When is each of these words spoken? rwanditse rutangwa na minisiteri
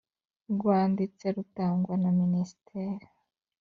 rwanditse 0.51 1.25
rutangwa 1.35 1.93
na 2.01 2.09
minisiteri 2.19 3.05